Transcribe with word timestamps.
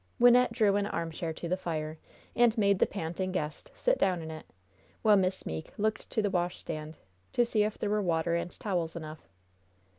Wynnette 0.19 0.51
drew 0.51 0.77
an 0.77 0.87
armchair 0.87 1.31
to 1.31 1.47
the 1.47 1.55
fire, 1.55 1.99
and 2.35 2.57
made 2.57 2.79
the 2.79 2.87
panting 2.87 3.31
guest 3.31 3.69
sit 3.75 3.99
down 3.99 4.19
in 4.23 4.31
it, 4.31 4.47
while 5.03 5.15
Miss 5.15 5.45
Meeke 5.45 5.77
looked 5.77 6.09
to 6.09 6.23
the 6.23 6.29
washstand, 6.31 6.97
to 7.33 7.45
see 7.45 7.61
if 7.63 7.77
there 7.77 7.91
were 7.91 8.01
water 8.01 8.33
and 8.33 8.49
towels 8.59 8.95
enough. 8.95 9.29